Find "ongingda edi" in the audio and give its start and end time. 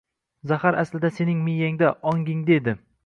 2.13-2.75